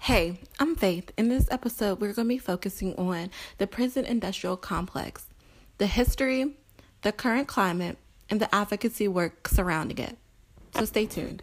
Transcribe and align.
Hey, 0.00 0.40
I'm 0.58 0.74
Faith. 0.74 1.12
In 1.18 1.28
this 1.28 1.48
episode, 1.50 2.00
we're 2.00 2.14
going 2.14 2.28
to 2.28 2.34
be 2.34 2.38
focusing 2.38 2.94
on 2.96 3.30
the 3.58 3.66
prison 3.66 4.06
industrial 4.06 4.56
complex, 4.56 5.26
the 5.76 5.86
history, 5.86 6.54
the 7.02 7.12
current 7.12 7.46
climate, 7.46 7.98
and 8.30 8.40
the 8.40 8.54
advocacy 8.54 9.06
work 9.06 9.48
surrounding 9.48 9.98
it. 9.98 10.16
So 10.74 10.86
stay 10.86 11.04
tuned. 11.04 11.42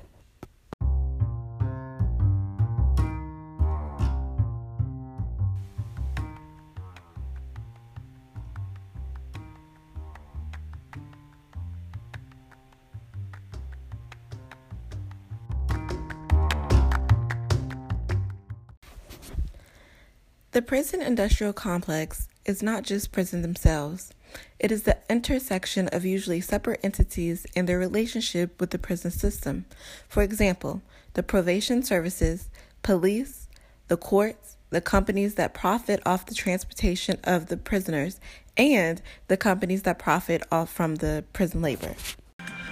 The 20.55 20.61
prison 20.61 21.01
industrial 21.01 21.51
complex 21.51 22.29
is 22.45 22.63
not 22.63 22.83
just 22.83 23.11
prisons 23.11 23.41
themselves. 23.41 24.13
It 24.57 24.71
is 24.71 24.83
the 24.83 24.97
intersection 25.09 25.89
of 25.89 26.05
usually 26.05 26.39
separate 26.39 26.79
entities 26.81 27.45
and 27.57 27.67
their 27.67 27.77
relationship 27.77 28.57
with 28.61 28.69
the 28.69 28.79
prison 28.79 29.11
system. 29.11 29.65
For 30.07 30.23
example, 30.23 30.81
the 31.13 31.23
probation 31.23 31.83
services, 31.83 32.47
police, 32.83 33.49
the 33.89 33.97
courts, 33.97 34.55
the 34.69 34.79
companies 34.79 35.35
that 35.35 35.53
profit 35.53 36.01
off 36.05 36.25
the 36.25 36.33
transportation 36.33 37.19
of 37.25 37.47
the 37.47 37.57
prisoners, 37.57 38.21
and 38.55 39.01
the 39.27 39.35
companies 39.35 39.81
that 39.81 39.99
profit 39.99 40.41
off 40.53 40.71
from 40.71 40.95
the 40.95 41.25
prison 41.33 41.61
labor. 41.61 41.95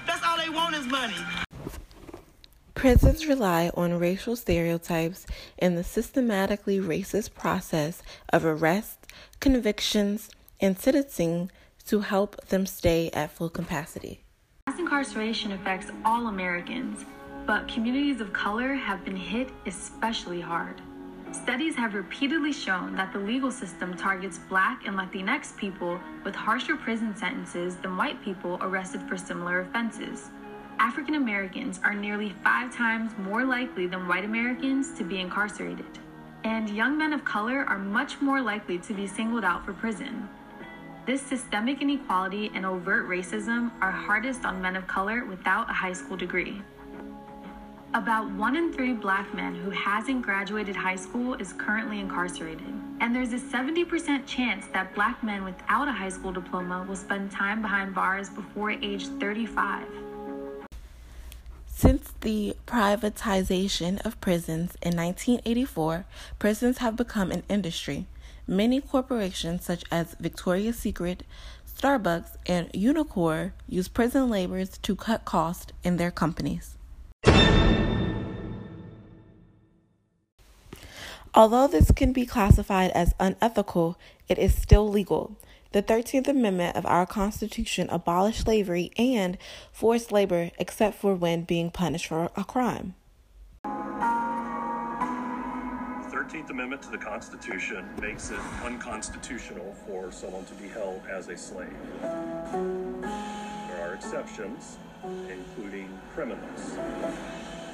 That's 0.08 0.26
all 0.26 0.38
they 0.38 0.48
want 0.48 0.74
is 0.74 0.88
money. 0.88 1.18
Prisons 2.84 3.28
rely 3.28 3.72
on 3.76 3.98
racial 3.98 4.36
stereotypes 4.36 5.26
and 5.58 5.78
the 5.78 5.86
systematically 5.86 6.82
racist 6.82 7.34
process 7.34 8.04
of 8.34 8.44
arrest, 8.44 9.08
convictions, 9.40 10.30
and 10.60 10.78
sentencing 10.78 11.50
to 11.88 12.02
help 12.02 12.36
them 12.48 12.66
stay 12.66 13.10
at 13.12 13.32
full 13.32 13.50
capacity. 13.50 14.26
Mass 14.68 14.80
incarceration 14.80 15.54
affects 15.54 15.94
all 16.04 16.28
Americans, 16.28 17.06
but 17.46 17.70
communities 17.70 18.20
of 18.20 18.34
color 18.34 18.74
have 18.74 19.06
been 19.06 19.16
hit 19.16 19.48
especially 19.66 20.42
hard. 20.42 20.82
Studies 21.32 21.76
have 21.76 21.94
repeatedly 21.94 22.52
shown 22.52 22.98
that 22.98 23.14
the 23.14 23.20
legal 23.20 23.50
system 23.50 23.96
targets 23.96 24.40
black 24.50 24.86
and 24.86 24.98
Latinx 24.98 25.56
people 25.56 25.98
with 26.26 26.36
harsher 26.36 26.76
prison 26.76 27.16
sentences 27.16 27.78
than 27.78 27.96
white 27.96 28.22
people 28.22 28.58
arrested 28.60 29.02
for 29.08 29.16
similar 29.16 29.62
offenses. 29.62 30.32
African 30.80 31.16
Americans 31.16 31.80
are 31.84 31.94
nearly 31.94 32.34
five 32.44 32.76
times 32.76 33.12
more 33.18 33.46
likely 33.46 33.88
than 33.88 34.08
white 34.08 34.26
Americans 34.26 34.94
to 34.98 35.04
be 35.04 35.20
incarcerated. 35.20 36.00
And 36.44 36.70
young 36.70 36.98
men 36.98 37.14
of 37.14 37.24
color 37.24 37.66
are 37.68 37.80
much 37.80 38.22
more 38.22 38.42
likely 38.42 38.78
to 38.80 38.94
be 38.94 39.08
singled 39.08 39.44
out 39.44 39.66
for 39.66 39.74
prison. 39.74 40.28
This 41.06 41.22
systemic 41.22 41.82
inequality 41.82 42.52
and 42.54 42.66
overt 42.66 43.08
racism 43.08 43.72
are 43.82 43.92
hardest 43.92 44.46
on 44.46 44.62
men 44.62 44.76
of 44.76 44.88
color 44.88 45.26
without 45.26 45.70
a 45.70 45.74
high 45.74 45.94
school 45.94 46.18
degree. 46.18 46.62
About 47.94 48.32
one 48.32 48.56
in 48.56 48.74
three 48.74 48.94
black 48.94 49.34
men 49.36 49.54
who 49.54 49.70
hasn't 49.70 50.24
graduated 50.24 50.76
high 50.76 50.96
school 50.96 51.36
is 51.36 51.54
currently 51.54 52.00
incarcerated. 52.00 52.74
And 53.02 53.16
there's 53.16 53.34
a 53.34 53.38
70% 53.38 54.26
chance 54.26 54.66
that 54.74 54.96
black 54.96 55.24
men 55.24 55.44
without 55.44 55.88
a 55.88 55.92
high 55.92 56.10
school 56.10 56.32
diploma 56.32 56.86
will 56.88 56.96
spend 56.96 57.32
time 57.32 57.62
behind 57.62 57.94
bars 57.94 58.30
before 58.30 58.72
age 58.72 59.08
35. 59.20 59.86
Since 61.84 62.14
the 62.22 62.56
privatization 62.66 64.00
of 64.06 64.22
prisons 64.22 64.78
in 64.82 64.96
1984, 64.96 66.06
prisons 66.40 66.78
have 66.78 66.96
become 66.96 67.30
an 67.30 67.44
industry. 67.50 68.08
Many 68.48 68.80
corporations, 68.80 69.66
such 69.66 69.84
as 69.92 70.16
Victoria's 70.18 70.80
Secret, 70.80 71.24
Starbucks, 71.68 72.38
and 72.46 72.72
Unicor, 72.72 73.52
use 73.68 73.90
prison 73.90 74.30
laborers 74.30 74.78
to 74.78 74.96
cut 74.96 75.26
costs 75.26 75.74
in 75.84 75.98
their 75.98 76.10
companies. 76.10 76.78
Although 81.36 81.68
this 81.68 81.92
can 81.92 82.14
be 82.14 82.26
classified 82.26 82.92
as 82.92 83.14
unethical, 83.20 83.98
it 84.30 84.40
is 84.40 84.56
still 84.56 84.88
legal. 84.88 85.36
The 85.74 85.82
13th 85.82 86.28
Amendment 86.28 86.78
of 86.78 86.86
our 86.86 87.08
Constitution 87.08 87.90
abolished 87.90 88.42
slavery 88.42 88.92
and 88.96 89.40
forced 89.72 90.12
labor 90.12 90.52
except 90.60 90.96
for 90.96 91.16
when 91.16 91.46
being 91.46 91.72
punished 91.72 92.06
for 92.06 92.30
a 92.36 92.44
crime. 92.44 92.94
The 93.64 93.70
13th 96.12 96.52
Amendment 96.52 96.84
to 96.84 96.92
the 96.92 97.00
Constitution 97.00 97.90
makes 98.00 98.30
it 98.30 98.38
unconstitutional 98.64 99.76
for 99.88 100.12
someone 100.12 100.46
to 100.46 100.54
be 100.54 100.68
held 100.68 101.02
as 101.12 101.30
a 101.30 101.36
slave. 101.36 101.74
There 102.04 103.82
are 103.82 103.96
exceptions, 103.96 104.78
including 105.04 105.90
criminals. 106.14 106.78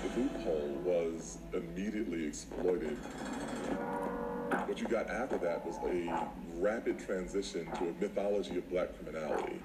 The 0.04 0.22
loophole 0.22 0.78
was 0.86 1.40
immediately 1.52 2.28
exploited. 2.28 2.98
You 4.80 4.88
got 4.88 5.10
after 5.10 5.38
that 5.40 5.66
was 5.66 5.76
a 5.84 6.26
rapid 6.56 7.06
transition 7.06 7.66
to 7.66 7.90
a 7.90 7.94
mythology 8.00 8.58
of 8.60 8.70
black 8.70 8.88
criminality. 8.96 9.60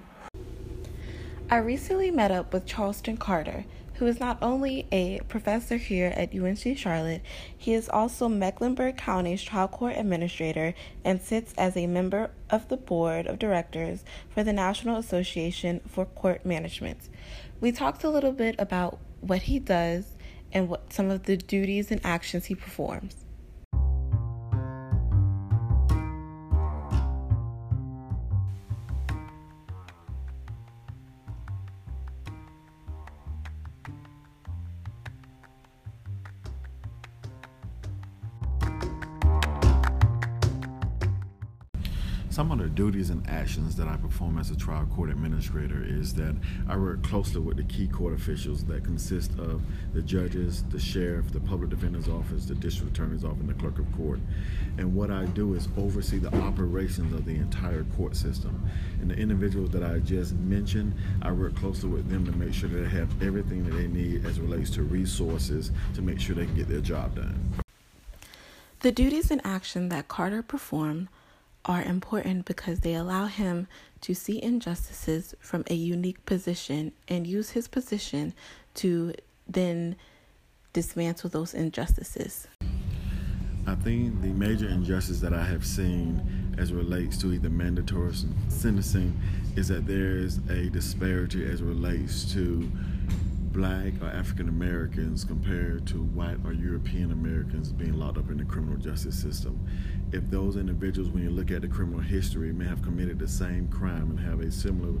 I 1.49 1.57
recently 1.57 2.11
met 2.11 2.31
up 2.31 2.51
with 2.51 2.65
Charleston 2.65 3.15
Carter, 3.15 3.63
who 3.93 4.07
is 4.07 4.19
not 4.19 4.37
only 4.41 4.87
a 4.91 5.21
professor 5.29 5.77
here 5.77 6.11
at 6.17 6.35
UNC 6.35 6.77
Charlotte, 6.77 7.21
he 7.57 7.73
is 7.73 7.87
also 7.87 8.27
Mecklenburg 8.27 8.97
County's 8.97 9.41
trial 9.41 9.69
court 9.69 9.95
administrator 9.95 10.73
and 11.05 11.21
sits 11.21 11.53
as 11.57 11.77
a 11.77 11.87
member 11.87 12.31
of 12.49 12.67
the 12.67 12.75
board 12.75 13.25
of 13.25 13.39
directors 13.39 14.03
for 14.27 14.43
the 14.43 14.51
National 14.51 14.97
Association 14.97 15.79
for 15.87 16.03
Court 16.05 16.45
Management. 16.45 17.07
We 17.61 17.71
talked 17.71 18.03
a 18.03 18.09
little 18.09 18.33
bit 18.33 18.55
about 18.59 18.99
what 19.21 19.43
he 19.43 19.59
does 19.59 20.07
and 20.51 20.67
what 20.67 20.91
some 20.91 21.09
of 21.09 21.23
the 21.23 21.37
duties 21.37 21.89
and 21.89 22.01
actions 22.03 22.45
he 22.45 22.55
performs. 22.55 23.24
Some 42.35 42.51
of 42.51 42.57
the 42.59 42.67
duties 42.67 43.11
and 43.11 43.25
actions 43.29 43.77
that 43.77 43.87
I 43.87 43.95
perform 43.95 44.37
as 44.37 44.51
a 44.51 44.57
trial 44.57 44.85
court 44.93 45.09
administrator 45.09 45.81
is 45.87 46.13
that 46.15 46.35
I 46.67 46.75
work 46.75 47.01
closely 47.01 47.39
with 47.39 47.55
the 47.55 47.63
key 47.63 47.87
court 47.87 48.13
officials 48.13 48.65
that 48.65 48.83
consist 48.83 49.31
of 49.39 49.61
the 49.93 50.01
judges, 50.01 50.63
the 50.63 50.77
sheriff, 50.77 51.31
the 51.31 51.39
public 51.39 51.69
defender's 51.69 52.09
office, 52.09 52.43
the 52.43 52.55
district 52.55 52.91
attorney's 52.91 53.23
office, 53.23 53.39
and 53.39 53.47
the 53.47 53.53
clerk 53.53 53.79
of 53.79 53.89
court. 53.95 54.19
And 54.77 54.93
what 54.93 55.11
I 55.11 55.27
do 55.27 55.53
is 55.53 55.69
oversee 55.77 56.17
the 56.17 56.35
operations 56.41 57.13
of 57.13 57.23
the 57.23 57.35
entire 57.35 57.85
court 57.95 58.17
system. 58.17 58.69
And 58.99 59.09
the 59.09 59.15
individuals 59.15 59.69
that 59.69 59.83
I 59.85 59.99
just 59.99 60.33
mentioned, 60.33 60.93
I 61.21 61.31
work 61.31 61.55
closely 61.55 61.87
with 61.87 62.09
them 62.09 62.25
to 62.25 62.33
make 62.33 62.53
sure 62.53 62.67
that 62.67 62.79
they 62.79 62.89
have 62.89 63.23
everything 63.23 63.63
that 63.63 63.77
they 63.77 63.87
need 63.87 64.25
as 64.25 64.41
relates 64.41 64.71
to 64.71 64.83
resources 64.83 65.71
to 65.93 66.01
make 66.01 66.19
sure 66.19 66.35
they 66.35 66.47
can 66.47 66.55
get 66.55 66.67
their 66.67 66.81
job 66.81 67.15
done. 67.15 67.53
The 68.81 68.91
duties 68.91 69.31
and 69.31 69.39
action 69.45 69.87
that 69.87 70.09
Carter 70.09 70.43
performed 70.43 71.07
are 71.65 71.81
important 71.81 72.45
because 72.45 72.81
they 72.81 72.93
allow 72.93 73.25
him 73.25 73.67
to 74.01 74.13
see 74.13 74.41
injustices 74.41 75.35
from 75.39 75.63
a 75.69 75.73
unique 75.73 76.23
position 76.25 76.91
and 77.07 77.25
use 77.25 77.51
his 77.51 77.67
position 77.67 78.33
to 78.75 79.13
then 79.47 79.95
dismantle 80.73 81.29
those 81.29 81.53
injustices. 81.53 82.47
I 83.67 83.73
think 83.75 84.21
the 84.21 84.27
major 84.27 84.67
injustice 84.67 85.19
that 85.21 85.33
I 85.33 85.43
have 85.43 85.65
seen 85.65 86.55
as 86.57 86.71
relates 86.71 87.17
to 87.17 87.33
either 87.33 87.49
mandatory 87.49 88.13
sentencing 88.47 89.19
is 89.55 89.69
that 89.69 89.87
there 89.87 90.17
is 90.17 90.37
a 90.49 90.69
disparity 90.69 91.43
as 91.49 91.63
relates 91.63 92.31
to 92.33 92.69
black 93.55 93.93
or 94.01 94.07
African 94.07 94.49
Americans 94.49 95.23
compared 95.23 95.87
to 95.87 96.03
white 96.03 96.37
or 96.43 96.51
European 96.51 97.13
Americans 97.13 97.71
being 97.71 97.93
locked 97.93 98.17
up 98.17 98.29
in 98.29 98.37
the 98.37 98.43
criminal 98.43 98.77
justice 98.77 99.17
system. 99.17 99.57
If 100.11 100.29
those 100.29 100.57
individuals, 100.57 101.09
when 101.09 101.23
you 101.23 101.29
look 101.29 101.51
at 101.51 101.61
the 101.61 101.69
criminal 101.69 102.01
history, 102.01 102.51
may 102.51 102.65
have 102.65 102.81
committed 102.81 103.17
the 103.17 103.29
same 103.29 103.69
crime 103.69 104.09
and 104.09 104.19
have 104.19 104.41
a 104.41 104.51
similar 104.51 104.99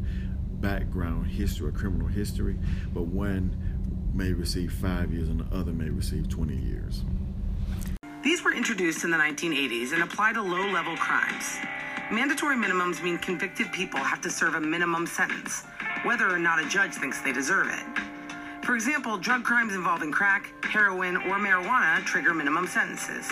background 0.61 1.27
history 1.27 1.67
or 1.67 1.73
criminal 1.73 2.07
history, 2.07 2.55
but 2.93 3.03
one 3.03 3.51
may 4.13 4.31
receive 4.31 4.71
five 4.71 5.11
years 5.11 5.27
and 5.27 5.41
the 5.41 5.55
other 5.55 5.73
may 5.73 5.89
receive 5.89 6.29
20 6.29 6.55
years. 6.55 7.03
These 8.23 8.41
were 8.41 8.53
introduced 8.53 9.03
in 9.03 9.11
the 9.11 9.17
1980s 9.17 9.91
and 9.91 10.01
apply 10.01 10.31
to 10.31 10.41
low 10.41 10.65
level 10.71 10.95
crimes. 10.95 11.57
Mandatory 12.09 12.55
minimums 12.55 13.03
mean 13.03 13.17
convicted 13.17 13.73
people 13.73 13.99
have 13.99 14.21
to 14.21 14.29
serve 14.29 14.55
a 14.55 14.61
minimum 14.61 15.05
sentence, 15.05 15.63
whether 16.03 16.33
or 16.33 16.39
not 16.39 16.63
a 16.63 16.69
judge 16.69 16.93
thinks 16.93 17.19
they 17.19 17.33
deserve 17.33 17.67
it. 17.67 18.14
For 18.65 18.73
example, 18.73 19.17
drug 19.19 19.43
crimes 19.43 19.75
involving 19.75 20.11
crack, 20.11 20.51
heroin, 20.65 21.17
or 21.17 21.37
marijuana 21.37 22.03
trigger 22.03 22.33
minimum 22.33 22.65
sentences. 22.65 23.31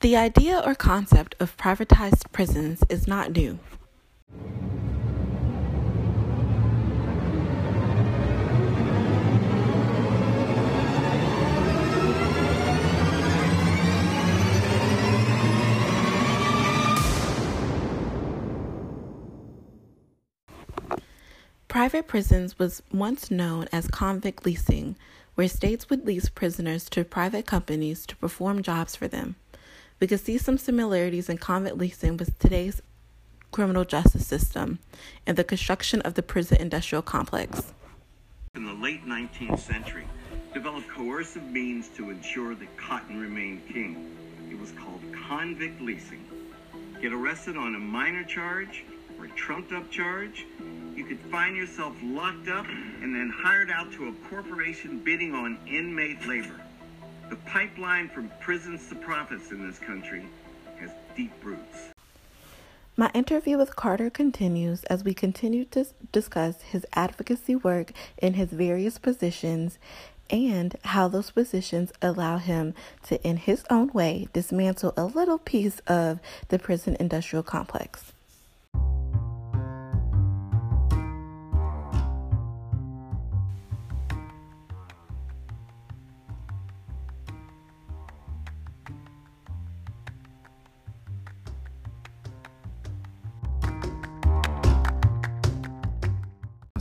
The 0.00 0.16
idea 0.16 0.62
or 0.64 0.74
concept 0.74 1.34
of 1.38 1.54
privatized 1.58 2.32
prisons 2.32 2.82
is 2.88 3.06
not 3.06 3.32
new. 3.32 3.58
Private 21.78 22.08
prisons 22.08 22.58
was 22.58 22.82
once 22.92 23.30
known 23.30 23.68
as 23.70 23.86
convict 23.86 24.44
leasing, 24.44 24.96
where 25.36 25.46
states 25.46 25.88
would 25.88 26.04
lease 26.04 26.28
prisoners 26.28 26.90
to 26.90 27.04
private 27.04 27.46
companies 27.46 28.04
to 28.06 28.16
perform 28.16 28.62
jobs 28.62 28.96
for 28.96 29.06
them. 29.06 29.36
We 30.00 30.08
could 30.08 30.18
see 30.18 30.38
some 30.38 30.58
similarities 30.58 31.28
in 31.28 31.38
convict 31.38 31.78
leasing 31.78 32.16
with 32.16 32.36
today's 32.40 32.82
criminal 33.52 33.84
justice 33.84 34.26
system 34.26 34.80
and 35.24 35.36
the 35.36 35.44
construction 35.44 36.00
of 36.00 36.14
the 36.14 36.22
prison 36.24 36.60
industrial 36.60 37.02
complex. 37.02 37.72
In 38.56 38.64
the 38.64 38.74
late 38.74 39.06
19th 39.06 39.60
century, 39.60 40.08
developed 40.52 40.88
coercive 40.88 41.44
means 41.44 41.86
to 41.90 42.10
ensure 42.10 42.56
that 42.56 42.76
cotton 42.76 43.20
remained 43.20 43.68
king. 43.68 44.16
It 44.50 44.58
was 44.58 44.72
called 44.72 45.00
convict 45.28 45.80
leasing. 45.80 46.24
Get 47.00 47.12
arrested 47.12 47.56
on 47.56 47.76
a 47.76 47.78
minor 47.78 48.24
charge 48.24 48.82
or 49.18 49.26
trumped 49.28 49.72
up 49.72 49.90
charge, 49.90 50.46
you 50.94 51.04
could 51.04 51.20
find 51.30 51.56
yourself 51.56 51.94
locked 52.02 52.48
up 52.48 52.66
and 52.66 53.14
then 53.14 53.32
hired 53.34 53.70
out 53.70 53.92
to 53.92 54.08
a 54.08 54.12
corporation 54.28 55.00
bidding 55.00 55.34
on 55.34 55.58
inmate 55.66 56.26
labor. 56.26 56.60
The 57.30 57.36
pipeline 57.36 58.08
from 58.08 58.30
prisons 58.40 58.88
to 58.88 58.94
profits 58.94 59.50
in 59.50 59.66
this 59.66 59.78
country 59.78 60.26
has 60.78 60.90
deep 61.16 61.32
roots. 61.42 61.92
My 62.96 63.10
interview 63.14 63.58
with 63.58 63.76
Carter 63.76 64.10
continues 64.10 64.82
as 64.84 65.04
we 65.04 65.14
continue 65.14 65.64
to 65.66 65.86
discuss 66.10 66.62
his 66.62 66.84
advocacy 66.94 67.54
work 67.54 67.92
in 68.16 68.34
his 68.34 68.48
various 68.48 68.98
positions 68.98 69.78
and 70.30 70.76
how 70.84 71.08
those 71.08 71.30
positions 71.30 71.92
allow 72.02 72.38
him 72.38 72.74
to, 73.04 73.22
in 73.22 73.36
his 73.36 73.64
own 73.70 73.92
way, 73.92 74.28
dismantle 74.32 74.94
a 74.96 75.04
little 75.04 75.38
piece 75.38 75.80
of 75.86 76.18
the 76.48 76.58
prison 76.58 76.96
industrial 76.98 77.42
complex. 77.42 78.12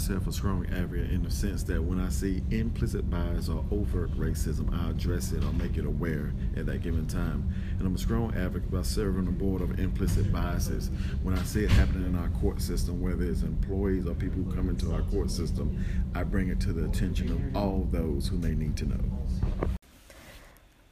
Myself 0.08 0.28
a 0.28 0.32
strong 0.32 0.66
advocate 0.68 1.12
in 1.12 1.22
the 1.22 1.30
sense 1.30 1.64
that 1.64 1.84
when 1.84 2.00
I 2.00 2.08
see 2.08 2.42
implicit 2.50 3.10
bias 3.10 3.50
or 3.50 3.66
overt 3.72 4.10
racism, 4.12 4.74
I 4.74 4.92
address 4.92 5.34
it 5.34 5.44
or 5.44 5.52
make 5.52 5.76
it 5.76 5.86
aware 5.86 6.34
at 6.56 6.66
that 6.68 6.82
given 6.82 7.08
time. 7.08 7.54
And 7.78 7.86
I'm 7.86 7.96
a 7.96 7.98
strong 7.98 8.34
advocate 8.34 8.72
by 8.72 8.84
serving 8.84 9.26
the 9.26 9.32
board 9.32 9.62
of 9.62 9.78
implicit 9.80 10.32
biases. 10.32 10.92
When 11.24 11.38
I 11.38 11.44
see 11.44 11.66
it 11.66 11.72
happening 11.72 12.06
in 12.06 12.16
our 12.16 12.30
court 12.40 12.62
system, 12.62 13.02
whether 13.02 13.26
it's 13.26 13.42
employees 13.42 14.08
or 14.08 14.14
people 14.14 14.44
who 14.44 14.56
come 14.56 14.70
into 14.70 14.94
our 14.94 15.02
court 15.02 15.30
system, 15.30 15.84
I 16.16 16.24
bring 16.24 16.48
it 16.48 16.62
to 16.62 16.72
the 16.72 16.86
attention 16.86 17.30
of 17.30 17.58
all 17.58 17.86
those 17.92 18.30
who 18.30 18.38
may 18.38 18.56
need 18.56 18.78
to 18.78 18.86
know. 18.86 19.04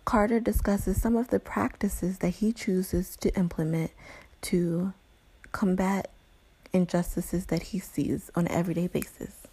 Carter 0.03 0.41
discusses 0.41 1.01
some 1.01 1.15
of 1.15 1.29
the 1.29 1.39
practices 1.39 2.17
that 2.17 2.31
he 2.31 2.51
chooses 2.51 3.15
to 3.17 3.33
implement 3.37 3.91
to 4.41 4.93
combat 5.53 6.11
injustices 6.75 7.47
that 7.47 7.63
he 7.63 7.79
sees 7.79 8.29
on 8.35 8.45
an 8.47 8.51
everyday 8.51 8.87
basis. 8.87 9.47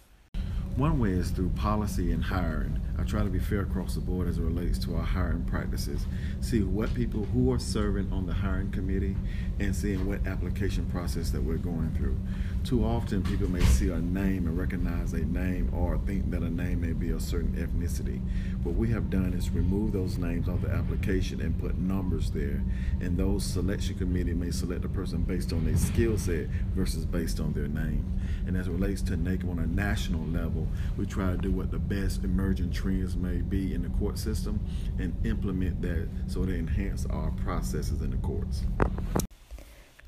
One 0.75 0.99
way 0.99 1.11
is 1.11 1.31
through 1.31 1.49
policy 1.49 2.11
and 2.11 2.23
hiring. 2.23 2.79
I 2.97 3.03
try 3.03 3.23
to 3.23 3.29
be 3.29 3.39
fair 3.39 3.61
across 3.61 3.95
the 3.95 4.01
board 4.01 4.27
as 4.27 4.37
it 4.37 4.43
relates 4.43 4.77
to 4.79 4.95
our 4.95 5.03
hiring 5.03 5.43
practices. 5.45 6.05
See 6.41 6.61
what 6.61 6.93
people 6.93 7.25
who 7.25 7.51
are 7.51 7.59
serving 7.59 8.11
on 8.11 8.27
the 8.27 8.33
hiring 8.33 8.71
committee 8.71 9.15
and 9.59 9.75
seeing 9.75 10.07
what 10.07 10.25
application 10.27 10.85
process 10.85 11.31
that 11.31 11.41
we're 11.41 11.57
going 11.57 11.91
through. 11.95 12.17
Too 12.63 12.85
often 12.85 13.23
people 13.23 13.49
may 13.49 13.63
see 13.65 13.89
a 13.89 13.99
name 13.99 14.47
and 14.47 14.57
recognize 14.57 15.11
a 15.13 15.25
name 15.25 15.69
or 15.73 15.97
think 16.05 16.31
that 16.31 16.43
a 16.43 16.49
name 16.49 16.81
may 16.81 16.93
be 16.93 17.09
a 17.09 17.19
certain 17.19 17.51
ethnicity. 17.53 18.21
What 18.63 18.75
we 18.75 18.89
have 18.91 19.09
done 19.09 19.33
is 19.33 19.49
remove 19.49 19.91
those 19.91 20.17
names 20.17 20.47
off 20.47 20.61
the 20.61 20.69
application 20.69 21.41
and 21.41 21.59
put 21.59 21.77
numbers 21.77 22.31
there. 22.31 22.63
And 23.01 23.17
those 23.17 23.43
selection 23.43 23.97
committee 23.97 24.33
may 24.33 24.51
select 24.51 24.85
a 24.85 24.89
person 24.89 25.23
based 25.23 25.51
on 25.51 25.65
their 25.65 25.75
skill 25.75 26.17
set 26.17 26.47
versus 26.73 27.05
based 27.05 27.41
on 27.41 27.51
their 27.53 27.67
name. 27.67 28.05
And 28.47 28.55
as 28.55 28.67
it 28.67 28.71
relates 28.71 29.01
to 29.03 29.17
NACM 29.17 29.51
on 29.51 29.59
a 29.59 29.67
national 29.67 30.25
level, 30.27 30.67
we 30.97 31.05
try 31.05 31.31
to 31.31 31.37
do 31.37 31.51
what 31.51 31.71
the 31.71 31.79
best 31.79 32.23
emerging 32.23 32.71
trends 32.83 33.15
may 33.15 33.37
be 33.37 33.73
in 33.73 33.81
the 33.81 33.89
court 33.97 34.17
system 34.17 34.59
and 34.99 35.13
implement 35.25 35.81
that 35.81 36.07
so 36.27 36.43
they 36.43 36.59
enhance 36.59 37.05
our 37.05 37.31
processes 37.31 38.01
in 38.01 38.11
the 38.11 38.17
courts. 38.17 38.63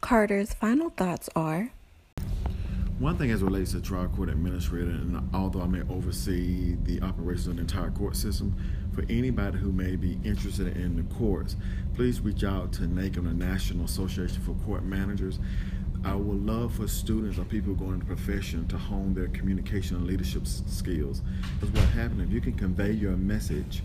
Carter's 0.02 0.54
final 0.54 0.90
thoughts 0.90 1.30
are 1.38 1.72
one 3.00 3.18
thing 3.18 3.32
as 3.32 3.44
relates 3.44 3.72
to 3.72 3.82
trial 3.82 4.08
court 4.08 4.30
administrator, 4.30 4.90
and 4.90 5.30
although 5.34 5.62
I 5.62 5.68
may 5.68 5.82
oversee 5.94 6.78
the 6.84 7.02
operations 7.02 7.48
of 7.48 7.56
the 7.56 7.62
entire 7.62 7.92
court 7.92 8.16
system, 8.16 8.56
for 8.94 9.04
anybody 9.10 9.58
who 9.58 9.74
may 9.74 9.98
be 9.98 10.18
interested 10.24 10.78
in 10.78 10.96
the 10.96 11.16
courts, 11.16 11.58
please 11.94 12.22
reach 12.22 12.46
out 12.46 12.72
to 12.74 12.84
NACM, 12.84 13.26
the 13.26 13.34
National 13.34 13.84
Association 13.84 14.42
for 14.42 14.54
Court 14.66 14.84
Managers. 14.86 15.40
I 16.06 16.14
would 16.14 16.46
love 16.46 16.76
for 16.76 16.88
students 16.88 17.40
or 17.40 17.46
people 17.46 17.74
going 17.74 17.96
into 17.96 18.06
profession 18.06 18.68
to 18.68 18.78
hone 18.78 19.16
their 19.16 19.28
communication 19.30 19.98
and 19.98 20.06
leadership 20.06 20.46
skills. 20.46 21.24
Because 21.60 21.74
what 21.74 21.90
happens 21.90 22.22
if 22.22 22.32
you 22.32 22.40
can 22.40 22.54
convey 22.54 22.92
your 22.92 23.18
message, 23.18 23.82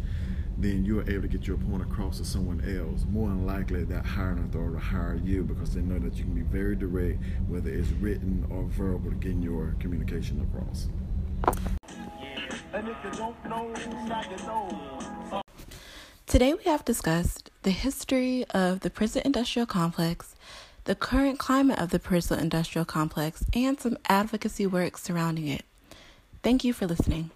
then 0.58 0.84
you're 0.84 1.08
able 1.08 1.22
to 1.22 1.28
get 1.28 1.46
your 1.46 1.56
point 1.56 1.82
across 1.82 2.18
to 2.18 2.26
someone 2.26 2.60
else. 2.60 3.06
More 3.10 3.28
than 3.28 3.46
likely, 3.46 3.84
that 3.84 4.04
hiring 4.04 4.44
authority 4.44 4.74
will 4.74 4.80
hire 4.80 5.18
you 5.24 5.44
because 5.44 5.74
they 5.74 5.80
know 5.80 5.98
that 5.98 6.16
you 6.16 6.24
can 6.24 6.34
be 6.34 6.42
very 6.42 6.76
direct, 6.76 7.22
whether 7.48 7.70
it's 7.70 7.88
written 7.92 8.46
or 8.50 8.64
verbal, 8.64 9.12
to 9.12 9.16
getting 9.16 9.40
your 9.40 9.74
communication 9.80 10.46
across. 10.52 10.88
Today, 16.26 16.52
we 16.52 16.64
have 16.64 16.84
discussed 16.84 17.50
the 17.62 17.70
history 17.70 18.44
of 18.50 18.80
the 18.80 18.90
prison 18.90 19.22
industrial 19.24 19.64
complex 19.64 20.34
the 20.84 20.94
current 20.94 21.38
climate 21.38 21.78
of 21.78 21.90
the 21.90 21.98
prison 21.98 22.38
industrial 22.38 22.84
complex, 22.84 23.44
and 23.54 23.80
some 23.80 23.98
advocacy 24.08 24.66
work 24.66 24.96
surrounding 24.96 25.48
it. 25.48 25.64
Thank 26.42 26.64
you 26.64 26.72
for 26.72 26.86
listening. 26.86 27.30